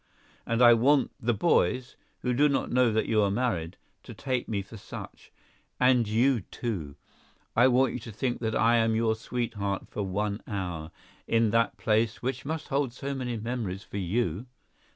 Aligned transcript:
and 0.47 0.63
I 0.63 0.73
want 0.73 1.11
the 1.19 1.31
boys, 1.35 1.95
who 2.23 2.33
do 2.33 2.49
not 2.49 2.71
know 2.71 2.91
that 2.91 3.05
you 3.05 3.21
are 3.21 3.29
married, 3.29 3.77
to 4.01 4.15
take 4.15 4.47
me 4.47 4.63
for 4.63 4.75
such; 4.75 5.31
and 5.79 6.07
you 6.07 6.41
too—I 6.49 7.67
want 7.67 7.93
you 7.93 7.99
to 7.99 8.11
think 8.11 8.39
that 8.41 8.55
I 8.55 8.77
am 8.77 8.95
your 8.95 9.13
sweetheart 9.15 9.83
for 9.91 10.01
one 10.01 10.41
hour, 10.47 10.89
in 11.27 11.51
that 11.51 11.77
place 11.77 12.23
which 12.23 12.45
must 12.45 12.69
hold 12.69 12.93
so 12.93 13.13
many 13.13 13.37
memories 13.37 13.83
for 13.83 13.97
you. 13.97 14.47